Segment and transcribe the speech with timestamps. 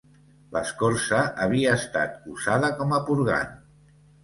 [0.53, 3.57] L'escorça havia estat usada com a purgant.